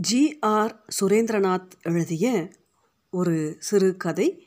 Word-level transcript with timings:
G 0.00 0.38
R 0.38 0.84
Surendranath 1.00 1.70
எழுதிய 1.82 2.52
ஒரு 3.10 3.56
சிறுகதை 3.58 4.46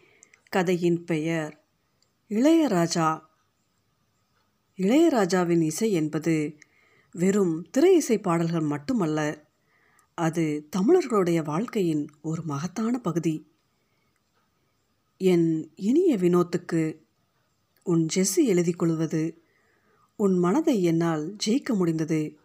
கதையின் 0.50 1.04
பெயர் 1.04 1.66
இளையராஜா. 2.29 3.20
இளையராஜாவின் 4.77 5.62
இசை 5.62 5.91
என்பது 5.91 6.57
வெறும் 7.12 7.70
திரை 7.71 7.96
இசை 7.96 8.20
பாடல்கள் 8.20 8.62
மட்டுமல்ல 8.62 9.49
அது 10.15 10.67
தமிழர்களுடைய 10.70 11.41
வாழ்க்கையின் 11.41 12.07
ஒரு 12.21 12.43
மகத்தான 12.43 12.97
பகுதி. 12.97 13.52
என் 15.18 15.71
இனிய 15.75 16.18
வினோத்துக்கு 16.18 17.02
உன் 17.84 18.07
ஜெஸ்ஸி 18.16 18.43
எழுதி 18.43 18.71
கொள்வது 18.71 19.43
உன் 20.16 20.38
மனதை 20.38 20.84
என்னால் 20.84 21.36
ஜெயிக்க 21.45 21.73
முடிந்தது. 21.73 22.39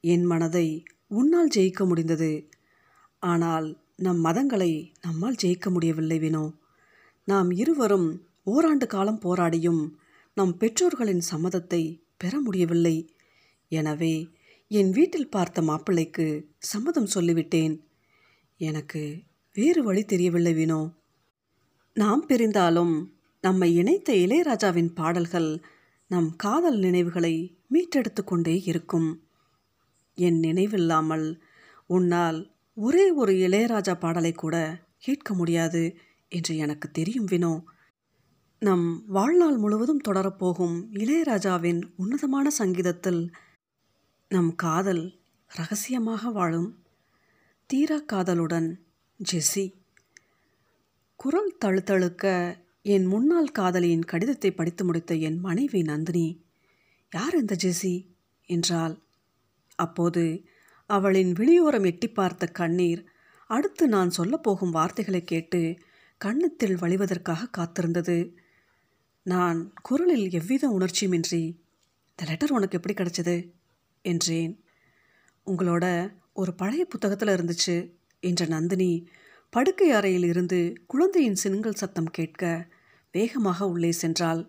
என் 0.00 0.24
மனதை 0.24 0.84
உன்னால் 1.06 1.52
ஜெயிக்க 1.56 1.86
முடிந்தது. 1.86 2.48
ஆனால் 3.18 3.78
நம் 3.96 4.24
மதங்களை 4.24 4.92
நம்மால் 5.00 5.40
ஜெயிக்க 5.42 5.70
முடியவில்லை 5.70 6.18
வினோ. 6.18 6.54
நாம் 7.24 7.50
இருவரும் 7.50 8.26
ஓராண்டு 8.44 8.86
காலம் 8.86 9.20
போராடியும் 9.20 9.90
நம் 10.34 10.56
பெற்றோர்களின் 10.56 11.22
சம்மதத்தை 11.30 12.00
பெற 12.16 12.40
முடியவில்லை. 12.40 13.10
எனவே 13.68 14.30
என் 14.68 14.90
வீட்டில் 14.90 15.28
பார்த்த 15.28 15.62
மாப்பிள்ளைக்கு 15.62 16.50
சம்மதம் 16.58 17.08
சொல்லிவிட்டேன். 17.14 17.80
எனக்கு 18.56 19.22
வேறு 19.52 19.82
வழி 19.82 20.04
தெரியவில்லை 20.04 20.54
வினோ. 20.54 20.92
நாம் 21.92 22.24
பிரிந்தாலும் 22.28 23.06
நம்மை 23.40 23.74
இணைத்த 23.74 24.12
இளையராஜாவின் 24.12 24.94
பாடல்கள் 24.94 25.60
நம் 26.06 26.36
காதல் 26.36 26.78
நினைவுகளை 26.78 27.58
மீட்டெடுத்து 27.70 28.24
கொண்டே 28.24 28.62
இருக்கும். 28.62 29.25
என் 30.18 30.38
நினைவில்லாமல் 30.38 31.40
உன்னால் 31.86 32.54
ஒரே 32.74 33.10
ஒரு 33.10 33.32
இளையராஜா 33.32 33.94
பாடலை 33.98 34.32
கூட 34.32 34.84
கேட்க 34.98 35.34
முடியாது 35.34 35.96
என்று 36.28 36.56
எனக்கு 36.56 36.90
தெரியும் 36.90 37.26
வினோ. 37.26 37.64
நம் 38.58 39.04
வாழ்நாள் 39.06 39.56
முழுவதும் 39.56 40.04
தொடரப்போகும் 40.08 40.76
இளையராஜாவின் 40.92 41.82
உன்னதமான 41.96 42.50
சங்கீதத்தில் 42.50 43.30
நம் 44.28 44.54
காதல் 44.54 45.04
ரகசியமாக 45.50 46.30
வாழும் 46.30 46.84
தீரா 47.66 47.98
காதலுடன் 47.98 48.68
ஜெஸ்ஸி. 49.20 49.66
குரல் 51.16 51.56
தழுத்தழுக்க 51.64 52.24
என் 52.82 53.06
முன்னாள் 53.06 53.54
காதலியின் 53.58 54.04
கடிதத்தை 54.04 54.50
படித்து 54.50 54.84
முடித்த 54.84 55.14
என் 55.14 55.38
மனைவி 55.38 55.82
நந்தினி 55.82 56.26
யார் 57.12 57.34
இந்த 57.34 57.56
ஜெஸ்ஸி? 57.62 57.94
என்றால் 58.48 58.94
அப்போது 59.76 60.44
அவளின் 60.86 61.32
விழியோரம் 61.32 61.84
எட்டி 61.84 62.08
பார்த்த 62.08 62.46
கண்ணீர் 62.46 63.04
அடுத்து 63.46 63.88
நான் 63.88 64.10
சொல்லப்போகும் 64.18 64.70
வார்த்தைகளை 64.70 65.24
கேட்டு 65.24 65.78
கண்ணத்தில் 66.18 66.76
வழிவதற்காக 66.76 67.50
காத்திருந்தது. 67.58 68.34
நான் 69.22 69.72
குரலில் 69.82 70.30
எவ்வித 70.30 70.68
உணர்ச்சியுமின்றி 70.68 71.42
இந்த 72.08 72.24
லெட்டர் 72.26 72.52
உனக்கு 72.52 72.76
எப்படி 72.76 72.94
கிடைச்சது? 72.94 73.52
என்றேன். 74.02 74.64
உங்களோட 75.46 76.12
ஒரு 76.32 76.54
பழைய 76.54 76.84
புத்தகத்தில் 76.84 77.28
இருந்துச்சு 77.28 77.90
என்ற 78.20 78.46
நந்தினி 78.46 79.08
படுக்கை 79.50 79.90
அறையில் 79.90 80.24
இருந்து 80.24 80.72
குழந்தையின் 80.86 81.40
சினுங்கல் 81.44 81.74
சத்தம் 81.74 82.10
கேட்க 82.10 82.68
வேகமாக 83.12 83.68
உள்ளே 83.68 83.92
சென்றாள். 84.02 84.42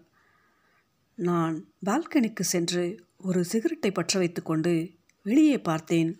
நான் 1.15 1.55
பால்கனிக்கு 1.85 2.41
சென்று 2.41 3.05
ஒரு 3.17 3.43
சிகரெட்டை 3.43 3.91
பற்ற 3.91 4.19
வைத்துக்கொண்டு 4.19 4.73
வெளியே 5.27 5.59
பார்த்தேன். 5.59 6.19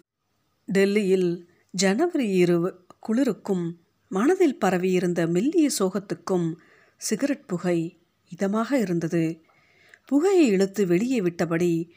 டெல்லியில் 0.66 1.50
ஜனவரி 1.72 2.30
இரவு 2.30 2.86
குளிருக்கும் 3.00 3.66
மனதில் 4.10 4.60
பரவியிருந்த 4.60 5.28
மெல்லிய 5.28 5.70
சோகத்துக்கும் 5.80 6.56
சிகரெட் 6.98 7.46
புகை 7.46 8.00
இதமாக 8.36 8.74
இருந்தது. 8.74 9.42
புகையை 10.06 10.48
இழுத்து 10.48 10.88
வெளியே 10.88 11.22
விட்டபடி 11.22 11.90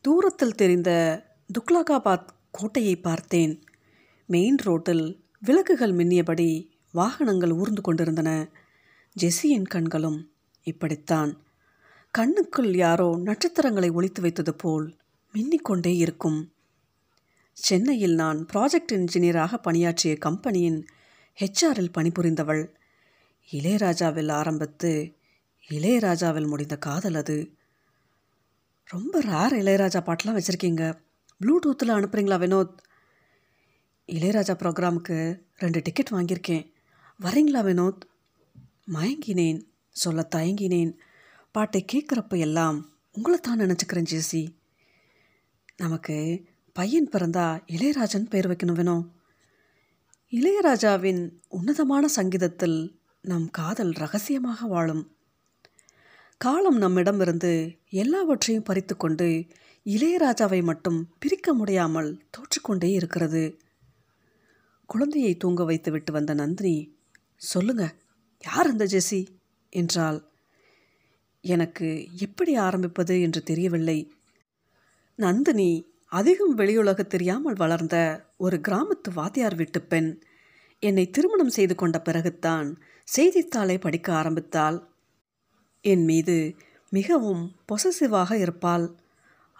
தூரத்தில் 0.00 0.54
தெரிந்த 0.54 0.90
துக்லகாபாத் 1.58 2.28
கோட்டையை 2.50 2.96
பார்த்தேன். 2.96 3.62
மெயின் 4.26 4.56
ரோட்டில் 4.56 5.24
விளக்குகள் 5.40 5.92
மின்னியபடி 5.92 6.68
வாகனங்கள் 6.92 7.50
ஊர்ந்து 7.50 7.80
கொண்டிருந்தன. 7.80 8.48
ஜெஸ்ஸியின் 9.20 9.68
கண்களும் 9.68 10.32
இப்படித்தான். 10.62 11.42
கண்ணுக்குள் 12.18 12.76
யாரோ 12.76 13.20
நட்சத்திரங்களை 13.24 13.90
ஒழித்து 13.90 14.22
வைத்தது 14.22 14.54
போல் 14.54 14.96
மின்னிக்கொண்டே 15.34 15.96
இருக்கும். 15.96 16.52
சென்னையில் 17.52 18.14
நான் 18.14 18.46
ப்ராஜெக்ட் 18.52 18.92
இன்ஜினியராக 18.92 19.54
பணியாற்றிய 19.54 20.16
கம்பெனியின் 20.16 20.86
ஹெச்ஆரில் 21.40 21.92
பணிபுரிந்தவள். 21.98 22.68
இளையராஜாவில் 23.52 24.32
ஆரம்பித்து 24.32 25.14
இளையராஜாவில் 25.70 26.46
முடிந்த 26.46 26.76
காதல் 26.76 27.14
அது. 27.14 27.54
ரொம்ப 28.84 29.20
ரேர் 29.20 29.54
இளையராஜா 29.54 30.00
பாட்டெலாம் 30.00 30.40
வச்சுருக்கீங்க. 30.40 31.00
ப்ளூடூத்தில் 31.40 31.92
அனுப்புகிறீங்களா 31.92 32.38
வினோத்? 32.38 32.76
இளையராஜா 34.06 34.54
ப்ரோக்ராமுக்கு 34.54 35.40
ரெண்டு 35.56 35.80
டிக்கெட் 35.82 36.08
வாங்கியிருக்கேன். 36.10 36.72
வரீங்களா 37.20 37.62
வினோத்? 37.62 38.00
மயங்கினேன். 38.92 39.62
சொல்ல 39.90 40.28
தயங்கினேன். 40.36 40.96
பாட்டை 41.52 41.84
கேட்குறப்ப 41.92 42.38
எல்லாம் 42.38 42.98
உங்களை 43.12 43.38
தான் 43.38 43.60
நினச்சிக்கிறேன் 43.60 44.04
ஜேசி. 44.10 44.59
நமக்கு 45.80 46.46
பையன் 46.72 47.08
பிறந்தா 47.08 47.62
இளையராஜன் 47.66 48.28
பெயர் 48.28 48.48
வைக்கணும் 48.50 48.72
வேணும். 48.72 49.04
இளையராஜாவின் 50.32 51.30
உன்னதமான 51.48 52.08
சங்கீதத்தில் 52.08 53.00
நம் 53.22 53.50
காதல் 53.50 53.92
ரகசியமாக 53.92 54.66
வாழும். 54.66 55.16
காலம் 56.38 56.76
நம்மிடமிருந்து 56.76 57.78
எல்லாவற்றையும் 57.90 58.62
பறித்து 58.62 58.96
கொண்டு 58.96 59.46
இளையராஜாவை 59.86 60.62
மட்டும் 60.62 61.08
பிரிக்க 61.18 61.54
முடியாமல் 61.54 62.22
தோற்றுக்கொண்டே 62.30 62.90
இருக்கிறது. 62.90 63.58
குழந்தையை 64.86 65.36
தூங்க 65.36 65.64
வைத்து 65.64 65.90
விட்டு 65.90 66.12
வந்த 66.12 66.34
நந்தினி 66.34 66.76
சொல்லுங்க 67.36 67.84
யார் 68.44 68.66
அந்த 68.66 68.84
ஜெசி? 68.84 69.26
என்றால் 69.72 70.18
எனக்கு 71.44 71.88
எப்படி 72.16 72.54
ஆரம்பிப்பது 72.54 73.20
என்று 73.20 73.42
தெரியவில்லை. 73.42 73.98
நந்தினி 75.20 75.70
அதிகம் 76.08 76.58
வெளியுலக 76.58 77.00
தெரியாமல் 77.06 77.54
வளர்ந்த 77.54 77.96
ஒரு 78.36 78.60
கிராமத்து 78.68 79.12
வாத்தியார் 79.14 79.54
வீட்டு 79.54 79.80
பெண். 79.82 80.22
என்னை 80.78 81.10
திருமணம் 81.10 81.48
செய்து 81.48 81.74
கொண்ட 81.74 82.02
பிறகுத்தான் 82.04 82.68
செய்தித்தாளை 83.04 83.78
படிக்க 83.78 84.14
ஆரம்பித்தாள். 84.14 84.78
என் 85.80 86.04
மீது 86.04 86.54
மிகவும் 86.90 87.56
பொசசிவாக 87.68 88.32
இருப்பாள். 88.32 88.86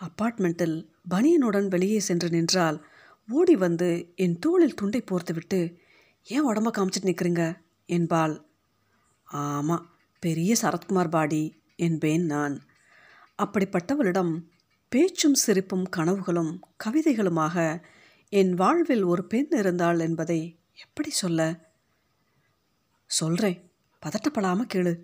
அப்பார்ட்மெண்ட்டில் 0.01 0.77
பனியனுடன் 1.11 1.69
வெளியே 1.69 2.01
சென்று 2.01 2.29
நின்றால் 2.29 2.79
ஓடி 3.29 3.57
வந்து 3.57 3.91
என் 4.17 4.39
தோளில் 4.39 4.75
துண்டை 4.75 5.05
போர்த்துவிட்டு 5.05 5.61
ஏன் 6.27 6.47
உடம்ப 6.47 6.71
காமிச்சிட்டு 6.77 7.11
நிற்கிறீங்க 7.11 7.43
என்பாள். 7.87 8.35
ஆமாம் 9.25 9.87
பெரிய 10.21 10.55
சரத்குமார் 10.63 11.09
பாடி 11.09 11.43
என்பேன் 11.77 12.25
நான். 12.25 12.57
அப்படிப்பட்டவளிடம் 13.43 14.33
பேச்சும் 14.93 15.35
சிரிப்பும் 15.35 15.85
கனவுகளும் 15.97 16.61
கவிதைகளுமாக 16.85 17.83
என் 18.29 18.55
வாழ்வில் 18.55 19.03
ஒரு 19.03 19.25
பெண் 19.25 19.47
இருந்தாள் 19.51 19.99
என்பதை 19.99 20.59
எப்படி 20.75 21.11
சொல்ல? 21.11 21.69
சொல்கிறேன் 23.07 23.71
பதட்டப்படாமல் 24.07 24.67
கேளு. 24.75 24.95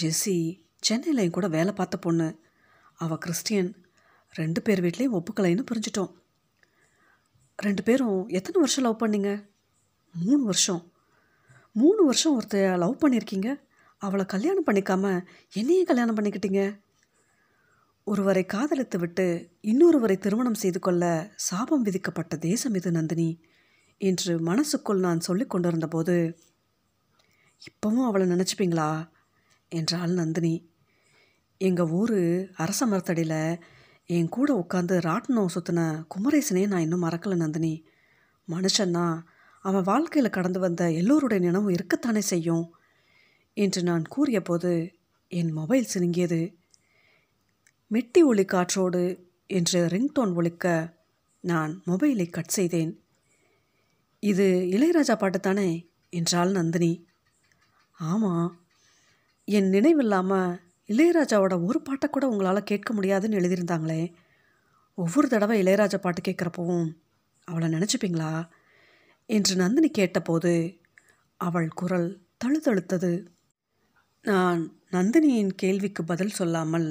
ஜெஸ்ஸி 0.00 0.60
சென்னையில் 0.78 1.22
என் 1.22 1.30
கூட 1.30 1.48
வேலை 1.48 1.72
பார்த்த 1.72 1.98
பொண்ணு. 1.98 2.40
அவள் 2.94 3.18
கிறிஸ்டியன். 3.18 3.86
ரெண்டு 4.30 4.62
பேர் 4.62 4.82
வீட்லேயும் 4.84 5.16
ஒப்புக்கலைன்னு 5.16 5.64
புரிஞ்சிட்டோம். 5.70 6.12
ரெண்டு 7.56 7.82
பேரும் 7.82 8.28
எத்தனை 8.28 8.60
வருஷம் 8.60 8.84
லவ் 8.84 9.02
பண்ணீங்க? 9.02 9.48
மூணு 10.14 10.42
வருஷம். 10.44 10.92
மூணு 11.72 12.04
வருஷம் 12.04 12.40
ஒருத்த 12.40 12.78
லவ் 12.78 12.98
பண்ணியிருக்கீங்க 13.00 13.60
அவளை 13.98 14.24
கல்யாணம் 14.24 14.66
பண்ணிக்காமல் 14.66 15.26
என்னையே 15.52 15.82
கல்யாணம் 15.82 16.16
பண்ணிக்கிட்டீங்க? 16.16 16.80
ஒருவரை 18.10 18.46
காதலித்துவிட்டு 18.52 19.50
இன்னொருவரை 19.62 20.18
திருமணம் 20.18 20.54
செய்து 20.54 20.78
கொள்ள 20.78 21.32
சாபம் 21.36 21.82
விதிக்கப்பட்ட 21.82 22.36
தேசம் 22.36 22.74
இது 22.74 22.90
நந்தினி 22.90 23.40
என்று 23.98 24.38
மனசுக்குள் 24.38 24.98
நான் 24.98 25.20
சொல்லி 25.20 25.46
கொண்டிருந்த 25.46 25.86
போது 25.86 26.38
இப்போவும் 27.60 28.04
அவளை 28.04 28.26
நினச்சிப்பீங்களா? 28.26 29.08
என்றாள் 29.68 30.10
நந்தினி. 30.10 30.70
எங்கள் 31.58 31.86
ஊர் 31.86 32.50
அரச 32.54 32.86
மரத்தடியில் 32.86 33.58
என் 34.06 34.28
கூட 34.28 34.66
உட்காந்து 34.66 34.98
ராட்டினம் 34.98 35.54
சுற்றின 35.54 36.04
குமரேசனே 36.14 36.66
நான் 36.66 36.80
இன்னும் 36.80 37.02
மறக்கலை 37.02 37.36
நந்தினி. 37.36 37.84
மனுஷன்னா 38.48 39.22
அவன் 39.60 39.82
வாழ்க்கையில் 39.82 40.30
கடந்து 40.30 40.60
வந்த 40.60 40.92
எல்லோருடைய 40.92 41.44
நினைவும் 41.44 41.74
இருக்கத்தானே 41.74 42.18
செய்யும்? 42.18 42.74
என்று 43.52 43.82
நான் 43.82 44.02
கூறியபோது 44.02 44.94
என் 45.28 45.52
மொபைல் 45.52 45.86
சினுங்கியது. 45.94 46.58
மெட்டி 47.90 48.20
ஒளி 48.24 48.44
காற்றோடு 48.44 49.02
என்று 49.46 49.86
ரிங்டோன் 49.86 50.34
ஒழிக்க 50.34 50.96
நான் 51.44 51.82
மொபைலை 51.86 52.30
கட் 52.30 52.48
செய்தேன். 52.48 52.92
இது 54.22 54.46
இளையராஜா 54.70 55.18
பாட்டு 55.18 55.40
தானே 55.40 55.68
என்றாள் 56.10 56.50
நந்தினி. 56.50 57.06
ஆமாம் 57.98 58.60
என் 59.44 59.68
நினைவில்லாமல் 59.68 60.60
இளையராஜாவோட 60.88 61.64
ஒரு 61.64 61.80
பாட்டை 61.80 62.10
கூட 62.10 62.28
உங்களால் 62.28 62.62
கேட்க 62.62 62.92
முடியாதுன்னு 62.92 63.38
எழுதியிருந்தாங்களே. 63.38 64.12
ஒவ்வொரு 64.94 65.28
தடவை 65.28 65.62
இளையராஜா 65.62 65.98
பாட்டு 65.98 66.20
கேட்குறப்பவும் 66.20 66.88
அவளை 67.48 67.68
நினச்சிப்பீங்களா? 67.68 68.32
என்று 69.26 69.56
நந்தினி 69.56 69.90
கேட்டபோது 69.90 70.52
அவள் 71.36 71.68
குரல் 71.68 72.22
தழுதழுத்தது. 72.44 73.12
நான் 74.22 74.60
நந்தினியின் 74.90 75.54
கேள்விக்கு 75.54 76.04
பதில் 76.04 76.30
சொல்லாமல் 76.30 76.88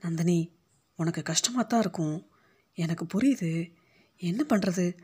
நந்தினி 0.00 0.56
உனக்கு 0.94 1.22
கஷ்டமாக 1.22 1.66
தான் 1.66 1.80
இருக்கும். 1.80 2.26
எனக்கு 2.74 3.04
புரியுது. 3.04 3.72
என்ன 4.16 4.44
பண்ணுறது 4.48 4.96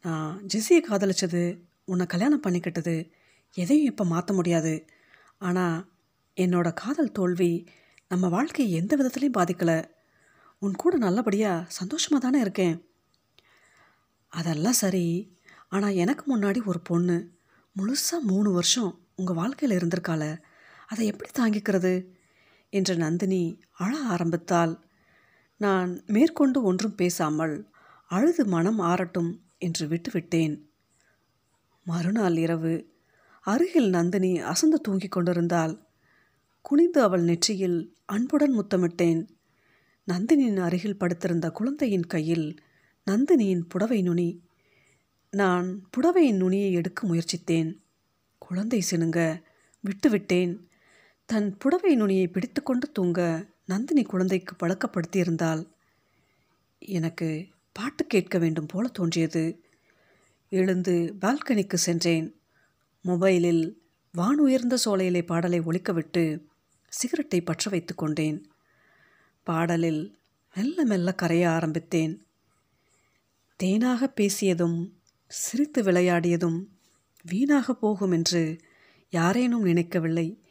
நான் 0.00 0.46
ஜெஸியை 0.46 0.80
காதலிச்சது 0.80 1.58
உன்னை 1.84 2.06
கல்யாணம் 2.06 2.42
பண்ணிக்கிட்டது 2.42 3.10
எதையும் 3.52 3.86
இப்போ 3.86 4.04
மாற்ற 4.04 4.34
முடியாது. 4.34 4.86
ஆனால் 5.38 5.92
என்னோட 6.36 6.72
காதல் 6.72 7.12
தோல்வி 7.12 7.68
நம்ம 8.08 8.28
வாழ்க்கையை 8.28 8.72
எந்த 8.72 8.96
விதத்துலையும் 8.96 9.38
பாதிக்கலை. 9.38 9.84
உன் 10.58 10.72
கூட 10.72 10.96
நல்லபடியாக 10.96 11.66
சந்தோஷமாக 11.68 12.24
தானே 12.24 12.40
இருக்கேன். 12.40 12.76
அதெல்லாம் 14.28 14.72
சரி. 14.72 15.36
ஆனால் 15.68 15.94
எனக்கு 15.94 16.36
முன்னாடி 16.36 16.64
ஒரு 16.64 16.80
பொண்ணு. 16.80 17.16
முழுசாக 17.76 18.20
மூணு 18.20 18.50
வருஷம் 18.50 19.02
உங்கள் 19.14 19.34
வாழ்க்கையில் 19.34 19.76
இருந்திருக்காள. 19.78 20.42
அதை 20.86 21.06
எப்படி 21.06 21.30
தாங்கிக்கிறது? 21.38 22.13
என்று 22.74 22.94
நந்தினி 22.96 23.42
அழ 23.72 23.92
ஆரம்பித்தாள். 24.14 24.74
நான் 25.60 25.90
மேற்கொண்டு 26.06 26.58
ஒன்றும் 26.62 26.94
பேசாமல் 26.94 27.54
அழுது 28.08 28.42
மனம் 28.46 28.80
ஆறட்டும் 28.80 29.30
என்று 29.58 29.84
விட்டுவிட்டேன். 29.86 30.54
மறுநாள் 31.86 32.36
இரவு 32.36 32.74
அருகில் 33.44 33.88
நந்தினி 33.88 34.32
அசந்து 34.52 34.78
தூங்கிக் 34.80 35.14
கொண்டிருந்தாள். 35.14 35.74
குனிந்து 36.62 36.98
அவள் 37.02 37.24
நெற்றியில் 37.24 37.78
அன்புடன் 38.06 38.54
முத்தமிட்டேன். 38.58 39.22
நந்தினியின் 40.08 40.60
அருகில் 40.60 40.98
படுத்திருந்த 40.98 41.46
குழந்தையின் 41.50 42.06
கையில் 42.06 42.48
நந்தினியின் 43.06 43.64
புடவை 43.68 44.00
நுனி. 44.02 44.28
நான் 45.30 45.68
புடவையின் 45.90 46.40
நுனியை 46.42 46.70
எடுக்க 46.72 47.00
முயற்சித்தேன். 47.06 47.70
குழந்தை 48.38 48.80
சினுங்க 48.90 49.18
விட்டுவிட்டேன். 49.84 50.54
தன் 51.26 51.56
புடவை 51.56 51.94
நுனியை 51.94 52.28
பிடித்துக்கொண்டு 52.28 52.92
தூங்க 52.92 53.46
நந்தினி 53.64 54.02
குழந்தைக்கு 54.02 54.66
பழக்கப்படுத்தியிருந்தாள். 54.66 55.68
எனக்கு 56.78 57.46
பாட்டு 57.72 58.06
கேட்க 58.06 58.38
வேண்டும் 58.38 58.66
போல 58.66 58.88
தோன்றியது. 58.88 59.62
எழுந்து 60.50 61.14
பால்கனிக்கு 61.20 61.74
சென்றேன். 61.74 62.36
மொபைலில் 63.04 63.74
வானுயர்ந்த 64.18 64.74
சோலையிலே 64.74 65.22
பாடலை 65.22 65.60
ஒழிக்கவிட்டு 65.60 66.44
சிகரெட்டை 66.88 67.40
பற்ற 67.40 67.70
வைத்து 67.70 67.94
கொண்டேன். 67.94 68.50
பாடலில் 69.44 70.18
மெல்ல 70.54 70.84
மெல்ல 70.84 71.14
கரைய 71.14 71.50
ஆரம்பித்தேன். 71.50 72.26
தேனாக 73.62 74.12
பேசியதும் 74.16 74.90
சிரித்து 75.28 75.82
விளையாடியதும் 75.82 76.64
வீணாக 77.22 77.74
போகும் 77.74 78.12
என்று 78.12 78.60
யாரேனும் 79.10 79.62
நினைக்கவில்லை. 79.62 80.43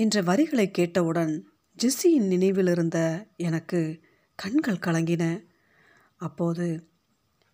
என்ற 0.00 0.22
வரிகளை 0.22 0.70
கேட்டவுடன் 0.70 1.32
ஜெஸ்ஸியின் 1.78 2.28
நினைவிலிருந்த 2.32 2.98
எனக்கு 3.36 4.00
கண்கள் 4.34 4.84
கலங்கின. 4.86 5.24
அப்போது 6.16 6.66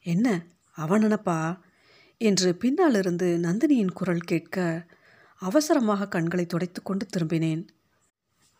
என்ன 0.02 0.46
அவன் 0.70 1.02
நினப்பா? 1.02 1.58
என்று 2.18 2.54
பின்னாலிருந்து 2.54 3.38
நந்தினியின் 3.38 3.92
குரல் 3.92 4.20
கேட்க 4.20 4.86
அவசரமாக 5.34 6.08
கண்களை 6.08 6.46
துடைத்து 6.46 6.82
கொண்டு 6.82 7.06
திரும்பினேன். 7.06 7.62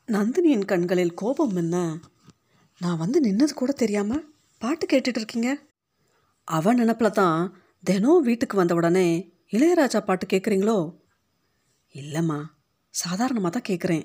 நந்தினியின் 0.09 0.65
கண்களில் 0.65 1.15
கோபம் 1.15 1.57
என்ன? 1.57 1.77
நான் 2.81 2.97
வந்து 2.97 3.21
நின்னது 3.21 3.55
கூட 3.55 3.73
தெரியாமல் 3.73 4.27
பாட்டு 4.63 4.87
கேட்டுட்டு 4.87 5.21
இருக்கீங்க? 5.23 5.51
அவன் 6.45 6.77
நினப்பில் 6.77 7.11
தான் 7.11 7.41
தினம் 7.85 8.23
வீட்டுக்கு 8.23 8.57
வந்த 8.57 8.75
உடனே 8.75 9.09
இளையராஜா 9.53 10.01
பாட்டு 10.05 10.27
கேட்குறீங்களோ 10.27 10.79
இல்லைம்மா 11.95 12.41
சாதாரணமாக 13.03 13.51
தான் 13.53 13.69
கேட்குறேன் 13.69 14.05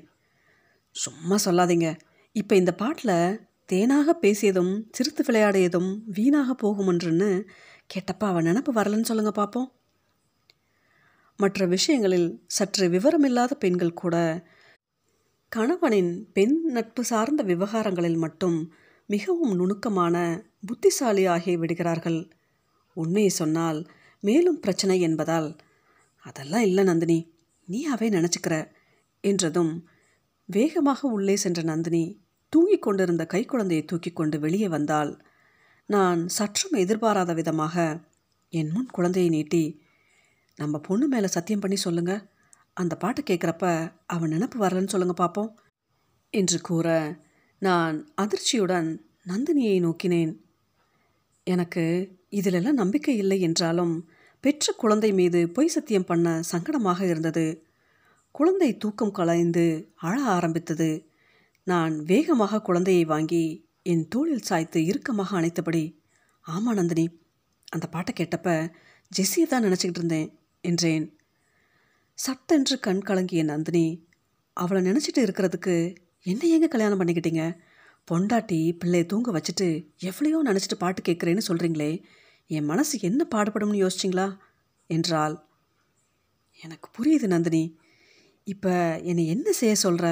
சும்மா 0.95 1.35
சொல்லாதீங்க. 1.45 1.89
இப்போ 2.35 2.53
இந்த 2.55 2.71
பாட்டில் 2.81 3.17
தேனாக 3.69 4.13
பேசியதும் 4.23 4.73
சிரித்து 4.95 5.21
விளையாடியதும் 5.27 5.91
வீணாக 6.17 6.55
போகுமென்றுன்னு 6.63 7.29
கேட்டப்ப 7.93 8.23
அவன் 8.31 8.47
நினப்பு 8.49 8.71
வரலன்னு 8.77 9.09
சொல்லுங்க 9.09 9.31
பார்ப்போம் 9.31 9.69
மற்ற 11.39 11.65
விஷயங்களில் 11.65 12.29
சற்று 12.55 12.85
விவரமில்லாத 12.95 13.53
பெண்கள் 13.63 13.99
கூட 14.01 14.15
கணவனின் 15.51 16.11
பெண் 16.35 16.57
நட்பு 16.75 17.01
சார்ந்த 17.03 17.41
விவகாரங்களில் 17.43 18.19
மட்டும் 18.25 18.57
மிகவும் 19.09 19.53
நுணுக்கமான 19.59 20.15
புத்திசாலி 20.67 21.23
ஆகி 21.25 21.53
விடுகிறார்கள். 21.61 22.19
உண்மையை 22.97 23.31
சொன்னால் 23.39 23.79
மேலும் 24.23 24.59
பிரச்சனை 24.59 24.97
என்பதால் 25.07 25.49
அதெல்லாம் 26.23 26.65
இல்லை 26.69 26.83
நந்தினி 26.83 27.19
நீயாவே 27.67 28.07
நினச்சிக்கிற. 28.17 28.55
என்றதும் 29.23 29.73
வேகமாக 30.49 31.07
உள்ளே 31.07 31.35
சென்ற 31.35 31.61
நந்தினி 31.61 32.03
தூங்கிக் 32.53 32.81
கொண்டிருந்த 32.81 33.23
கைக்குழந்தையை 33.33 33.83
தூக்கி 33.85 34.11
கொண்டு 34.11 34.37
வெளியே 34.39 34.67
வந்தாள். 34.67 35.11
நான் 35.89 36.21
சற்றும் 36.27 36.73
எதிர்பாராத 36.73 37.33
விதமாக 37.33 37.75
என் 38.53 38.71
முன் 38.71 38.89
குழந்தையை 38.91 39.29
நீட்டி 39.29 39.63
நம்ம 40.57 40.79
பொண்ணு 40.79 41.05
மேலே 41.07 41.27
சத்தியம் 41.27 41.59
பண்ணி 41.59 41.75
சொல்லுங்க. 41.75 42.13
அந்த 42.73 42.93
பாட்டை 42.95 43.21
கேட்குறப்ப 43.23 43.65
அவன் 44.05 44.31
நினப்பு 44.31 44.57
வரலன்னு 44.59 44.93
சொல்லுங்க 44.93 45.13
பார்ப்போம் 45.13 45.51
என்று 46.33 46.57
கூற 46.61 46.87
நான் 47.61 47.95
அதிர்ச்சியுடன் 48.21 48.89
நந்தினியை 49.27 49.77
நோக்கினேன். 49.81 50.33
எனக்கு 51.47 51.83
இதிலெல்லாம் 52.29 52.81
நம்பிக்கை 52.81 53.15
இல்லை 53.17 53.37
என்றாலும் 53.41 53.93
பெற்ற 54.43 54.73
குழந்தை 54.73 55.11
மீது 55.13 55.39
பொய் 55.49 55.67
சத்தியம் 55.67 56.05
பண்ண 56.05 56.27
சங்கடமாக 56.51 57.01
இருந்தது. 57.01 57.45
குழந்தை 58.31 58.77
தூக்கம் 58.77 59.11
கலைந்து 59.11 59.93
அழ 59.95 60.21
ஆரம்பித்தது. 60.21 61.09
நான் 61.63 62.03
வேகமாக 62.03 62.61
குழந்தையை 62.61 63.05
வாங்கி 63.05 63.69
என் 63.83 64.07
தோளில் 64.07 64.41
சாய்த்து 64.41 64.85
இறுக்கமாக 64.85 65.41
அணைத்தபடி 65.41 65.99
ஆமா 66.45 66.73
நந்தினி 66.73 67.19
அந்த 67.69 67.87
பாட்டை 67.87 68.13
கேட்டப்ப 68.17 68.71
ஜெஸ்ஸியை 69.11 69.47
தான் 69.47 69.63
நினச்சிக்கிட்டு 69.63 70.01
இருந்தேன் 70.01 70.39
என்றேன். 70.61 71.05
சட்டென்று 72.13 72.79
கண் 72.79 73.01
கலங்கிய 73.01 73.43
நந்தினி 73.43 74.07
அவளை 74.53 74.81
நினச்சிட்டு 74.91 75.21
இருக்கிறதுக்கு 75.21 75.75
என்ன 76.21 76.41
ஏங்க 76.47 76.67
கல்யாணம் 76.67 76.99
பண்ணிக்கிட்டீங்க? 76.99 77.57
பொண்டாட்டி 78.11 78.77
பிள்ளையை 78.77 79.05
தூங்க 79.05 79.31
வச்சுட்டு 79.31 79.67
எவ்வளையோ 79.99 80.39
நினச்சிட்டு 80.49 80.77
பாட்டு 80.77 81.01
கேட்குறேன்னு 81.01 81.47
சொல்கிறீங்களே 81.47 81.91
என் 82.47 82.65
மனசு 82.65 82.99
என்ன 82.99 83.27
பாடுபடும்னு 83.35 83.83
யோசிச்சிங்களா? 83.83 84.37
என்றாள். 84.87 85.35
எனக்கு 86.61 86.87
புரியுது 86.97 87.27
நந்தினி 87.27 87.63
இப்போ 88.47 88.99
என்னை 89.03 89.27
என்ன 89.27 89.51
செய்ய 89.51 89.75
சொல்கிற 89.75 90.05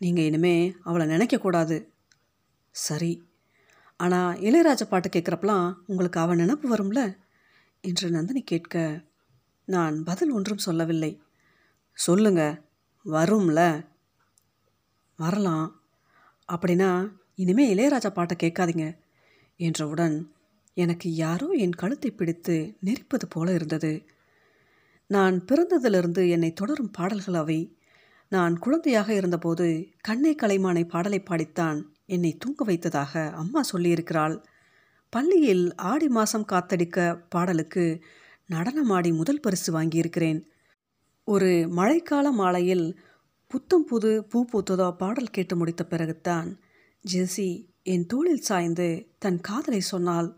நீங்கள் 0.00 0.24
இனிமே 0.24 0.74
அவளை 0.82 1.06
நினைக்கக்கூடாது 1.06 1.76
சரி. 2.74 3.12
ஆனால் 3.96 4.38
இளையராஜா 4.38 4.86
பாட்டு 4.88 5.08
கேட்குறப்பலாம் 5.08 5.82
உங்களுக்கு 5.86 6.20
அவன் 6.20 6.38
நினப்பு 6.38 6.66
வரும்ல? 6.70 7.00
என்று 7.84 8.10
நந்தினி 8.10 8.42
கேட்க 8.42 8.76
நான் 9.68 10.02
பதில் 10.02 10.30
ஒன்றும் 10.30 10.58
சொல்லவில்லை. 10.58 11.12
சொல்லுங்க. 11.96 12.42
வரும்ல. 13.04 13.60
வரலாம். 15.18 15.68
அப்படின்னா 16.48 16.90
இனிமே 17.34 17.74
இளையராஜா 17.74 18.10
பாட்டை 18.10 18.36
கேட்காதீங்க 18.42 18.86
என்றவுடன் 19.60 20.16
எனக்கு 20.76 21.14
யாரோ 21.14 21.46
என் 21.56 21.72
கழுத்தை 21.72 22.10
பிடித்து 22.10 22.56
நெரிப்பது 22.80 23.26
போல 23.28 23.52
இருந்தது. 23.52 23.92
நான் 25.12 25.44
பிறந்ததிலிருந்து 25.44 26.28
என்னை 26.28 26.52
தொடரும் 26.52 26.90
பாடல்கள் 26.90 27.34
அவை. 27.34 27.60
நான் 28.28 28.54
குழந்தையாக 28.58 29.14
இருந்தபோது 29.14 29.66
கண்ணை 30.00 30.34
கலைமானை 30.34 30.84
பாடலை 30.84 31.20
பாடித்தான் 31.20 31.78
என்னை 32.06 32.36
தூங்க 32.36 32.64
வைத்ததாக 32.64 33.30
அம்மா 33.32 33.60
சொல்லியிருக்கிறாள். 33.72 34.36
பள்ளியில் 35.10 35.74
ஆடி 35.74 36.08
மாதம் 36.08 36.46
காத்தடிக்க 36.52 36.98
பாடலுக்கு 37.28 38.00
நடனமாடி 38.50 39.14
முதல் 39.14 39.40
பரிசு 39.40 39.70
வாங்கியிருக்கிறேன். 39.72 40.40
ஒரு 41.24 41.50
மழைக்கால 41.76 42.26
மாலையில் 42.32 42.86
புத்தம் 43.50 43.84
புது 43.84 44.10
பூ 44.22 44.38
பூத்ததோ 44.52 44.88
பாடல் 44.96 45.30
கேட்டு 45.30 45.56
முடித்த 45.56 45.82
பிறகுத்தான் 45.90 46.48
ஜெசி 47.04 47.50
என் 47.82 48.06
தோளில் 48.06 48.40
சாய்ந்து 48.40 48.88
தன் 49.18 49.40
காதலை 49.40 49.80
சொன்னால் 49.80 50.28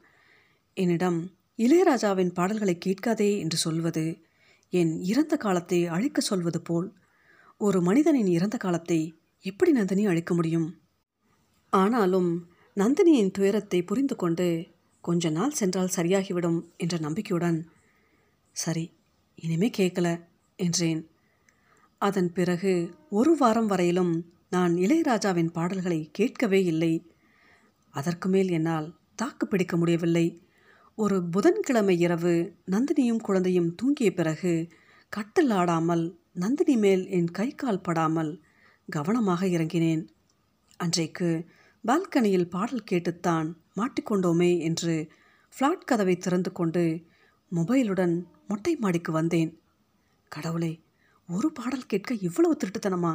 என்னிடம் 0.77 1.21
இளையராஜாவின் 1.59 2.33
பாடல்களை 2.33 2.79
கேட்காதே 2.79 3.31
என்று 3.39 3.57
சொல்வது 3.57 4.05
என் 4.75 4.93
இறந்த 5.01 5.37
காலத்தை 5.37 5.87
அழிக்க 5.87 6.21
சொல்வது 6.21 6.61
போல் 6.63 6.87
ஒரு 7.57 7.83
மனிதனின் 7.83 8.27
இறந்த 8.27 8.57
காலத்தை 8.57 8.99
எப்படி 9.41 9.71
நந்தினி 9.73 10.07
அழிக்க 10.07 10.35
முடியும்? 10.35 10.67
ஆனாலும் 11.73 12.31
நந்தினியின் 12.77 13.31
துயரத்தை 13.31 13.83
புரிந்து 13.83 14.17
கொண்டு 14.17 14.47
கொஞ்ச 15.01 15.31
நாள் 15.31 15.51
சென்றால் 15.51 15.95
சரியாகிவிடும் 15.97 16.59
என்ற 16.77 16.99
நம்பிக்கையுடன் 16.99 17.59
சரி 18.53 18.85
இனிமே 19.35 19.71
கேட்கல 19.77 20.09
என்றேன். 20.57 21.03
அதன் 21.99 22.33
பிறகு 22.33 22.73
ஒரு 23.11 23.37
வாரம் 23.37 23.67
வரையிலும் 23.67 24.15
நான் 24.51 24.75
இளையராஜாவின் 24.75 25.53
பாடல்களை 25.53 26.01
கேட்கவே 26.11 26.65
இல்லை. 26.65 26.93
அதற்கு 27.95 28.29
மேல் 28.29 28.51
என்னால் 28.51 28.89
தாக்கு 29.15 29.45
பிடிக்க 29.47 29.77
முடியவில்லை. 29.77 30.27
ஒரு 30.99 31.17
புதன்கிழமை 31.25 31.95
இரவு 31.99 32.33
நந்தினியும் 32.71 33.23
குழந்தையும் 33.23 33.75
தூங்கிய 33.75 34.11
பிறகு 34.15 34.69
கட்டில் 35.09 35.51
ஆடாமல் 35.51 36.05
நந்தினி 36.33 36.77
மேல் 36.77 37.03
என் 37.09 37.31
கை 37.31 37.55
கால் 37.55 37.81
படாமல் 37.81 38.31
கவனமாக 38.89 39.47
இறங்கினேன். 39.47 40.03
அன்றைக்கு 40.77 41.49
பால்கனியில் 41.85 42.49
பாடல் 42.49 42.85
கேட்டுத்தான் 42.85 43.49
மாட்டிக்கொண்டோமே 43.77 44.59
என்று 44.59 45.09
ஃப்ளாட் 45.55 45.85
கதவை 45.85 46.17
திறந்து 46.17 46.53
கொண்டு 46.53 47.05
மொபைலுடன் 47.53 48.15
மொட்டை 48.49 48.77
மாடிக்கு 48.77 49.13
வந்தேன். 49.13 49.61
கடவுளே 50.29 50.73
ஒரு 51.29 51.53
பாடல் 51.53 51.87
கேட்க 51.87 52.15
இவ்வளவு 52.15 52.57
திருட்டுத்தனமா? 52.57 53.15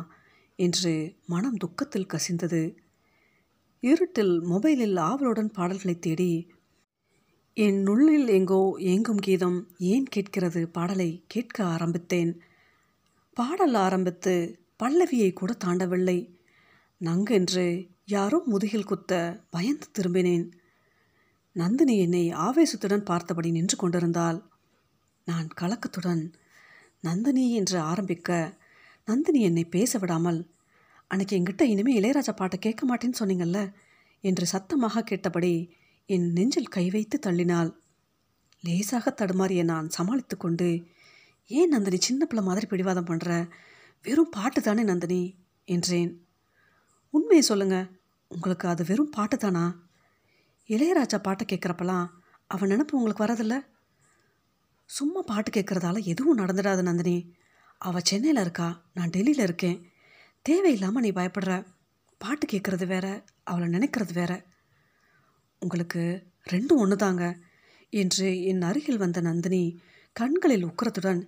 என்று 0.55 0.93
மனம் 1.25 1.57
துக்கத்தில் 1.57 2.12
கசிந்தது. 2.13 2.75
இருட்டில் 3.83 4.36
மொபைலில் 4.41 4.98
ஆவலுடன் 5.00 5.51
பாடல்களை 5.51 6.00
தேடி 6.00 6.31
என் 7.61 7.79
நுள்ளில் 7.83 8.27
எங்கோ 8.27 8.75
ஏங்கும் 8.77 9.21
கீதம் 9.21 9.67
ஏன் 9.77 10.03
கேட்கிறது? 10.03 10.67
பாடலை 10.67 11.23
கேட்க 11.27 11.63
ஆரம்பித்தேன். 11.63 12.39
பாடல் 13.33 13.73
ஆரம்பித்து 13.73 14.59
பல்லவியை 14.83 15.33
கூட 15.33 15.55
தாண்டவில்லை. 15.65 16.29
நங்கென்று 17.01 17.87
யாரோ 18.05 18.43
முதுகில் 18.45 18.83
குத்த 18.83 19.41
பயந்து 19.49 19.87
திரும்பினேன். 19.91 20.51
நந்தினி 21.53 21.97
என்னை 21.97 22.33
ஆவேசத்துடன் 22.33 23.05
பார்த்தபடி 23.05 23.51
நின்று 23.51 23.77
கொண்டிருந்தால் 23.77 24.49
நான் 25.25 25.49
கலக்கத்துடன் 25.61 26.33
நந்தினி 27.01 27.55
என்று 27.55 27.79
ஆரம்பிக்க 27.79 28.57
நந்தினி 29.05 29.41
என்னை 29.41 29.63
பேச 29.63 29.97
விடாமல் 29.97 30.51
அன்னைக்கு 31.07 31.37
எங்கிட்ட 31.37 31.61
இனிமேல் 31.61 32.03
இளையராஜா 32.03 32.35
பாட்டை 32.35 32.59
கேட்க 32.59 32.83
மாட்டேன்னு 32.87 33.19
சொன்னீங்கல்ல? 33.19 33.73
என்று 34.21 34.45
சத்தமாக 34.45 35.03
கேட்டபடி 35.03 35.53
என் 36.11 36.31
நெஞ்சில் 36.31 36.67
கை 36.67 36.89
வைத்து 36.89 37.19
தள்ளினாள். 37.25 37.75
லேசாக 38.61 39.13
தடுமாறிய 39.15 39.63
நான் 39.63 39.89
சமாளித்து 39.89 40.37
கொண்டு 40.37 40.85
ஏன் 41.47 41.69
நந்தினி 41.69 41.97
சின்ன 42.01 42.25
பிள்ளை 42.25 42.45
மாதிரி 42.45 42.65
பிடிவாதம் 42.65 43.05
பண்ணுற 43.05 43.49
வெறும் 44.03 44.29
பாட்டு 44.29 44.61
தானே 44.61 44.83
நந்தினி? 44.83 45.35
என்றேன். 45.65 46.27
உண்மையை 47.09 47.41
சொல்லுங்க. 47.41 47.87
உங்களுக்கு 48.27 48.67
அது 48.67 48.85
வெறும் 48.85 49.09
பாட்டு 49.09 49.37
தானா? 49.37 49.87
இளையராஜா 50.67 51.17
பாட்டை 51.17 51.45
கேட்குறப்பெல்லாம் 51.47 52.09
அவன் 52.47 52.69
நினப்பு 52.69 52.91
உங்களுக்கு 52.91 53.25
வரதில்ல? 53.25 53.65
சும்மா 54.85 55.21
பாட்டு 55.21 55.51
கேட்குறதால 55.51 56.03
எதுவும் 56.03 56.37
நடந்துடாது 56.37 56.81
நந்தினி. 56.81 57.35
அவள் 57.77 58.01
சென்னையில் 58.03 58.41
இருக்கா. 58.41 58.81
நான் 58.93 59.09
டெல்லியில் 59.09 59.43
இருக்கேன். 59.43 59.91
தேவையில்லாமல் 60.41 61.03
நீ 61.03 61.11
பயப்படுற. 61.11 61.65
பாட்டு 62.17 62.47
கேட்குறது 62.47 62.87
வேற 62.87 63.23
அவளை 63.43 63.69
நினைக்கிறது 63.69 64.13
வேற. 64.13 64.43
உங்களுக்கு 65.61 66.01
ரெண்டும் 66.51 66.77
ஒன்று 66.77 66.95
தாங்க 66.95 67.23
என்று 67.93 68.27
என் 68.43 68.61
அருகில் 68.61 68.97
வந்த 68.97 69.19
நந்தினி 69.21 69.63
கண்களில் 70.15 70.65
உக்கரத்துடன் 70.65 71.21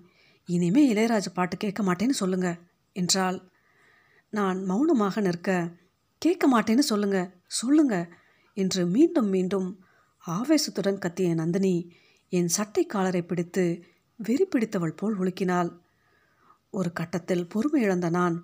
இனிமே 0.50 0.82
இளையராஜ 0.94 1.28
பாட்டு 1.34 1.56
கேட்க 1.58 1.82
மாட்டேன்னு 1.84 2.16
சொல்லுங்க 2.16 2.50
என்றால் 2.96 3.38
நான் 4.34 4.60
மௌனமாக 4.64 5.22
நிற்க 5.22 5.50
கேட்க 6.22 6.46
மாட்டேன்னு 6.48 6.84
சொல்லுங்க 6.84 7.20
சொல்லுங்க 7.52 7.96
என்று 8.58 8.82
மீண்டும் 8.86 9.30
மீண்டும் 9.30 9.70
ஆவேசத்துடன் 10.24 10.98
கத்திய 10.98 11.34
நந்தினி 11.34 11.76
என் 12.34 12.48
சட்டை 12.48 12.84
காலரை 12.86 13.22
பிடித்து 13.22 13.64
வெறி 14.20 14.46
பிடித்தவள் 14.46 14.96
போல் 14.96 15.16
உலுக்கினாள் 15.18 15.70
ஒரு 16.70 16.90
கட்டத்தில் 16.94 17.48
பொறுமை 17.48 17.80
இழந்த 17.82 18.10
நான் 18.10 18.36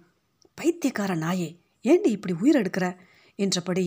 பைத்தியக்கார 0.57 1.11
நாயே 1.15 1.49
ஏண்டி 1.85 2.09
இப்படி 2.11 2.33
உயிரெடுக்கிற 2.33 2.85
என்றபடி 3.39 3.85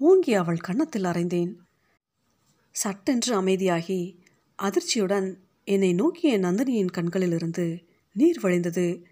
ஓங்கி 0.00 0.34
அவள் 0.34 0.56
கன்னத்தில் 0.56 1.04
அறைந்தேன். 1.04 1.56
சட்டென்று 2.70 3.42
அமைதியாகி 3.42 4.18
அதிர்ச்சியுடன் 4.58 5.38
என்னை 5.64 5.92
நோக்கிய 5.92 6.38
நந்தினியின் 6.38 6.90
கண்களிலிருந்து 6.90 7.84
நீர் 8.12 8.40
வழிந்தது. 8.40 9.02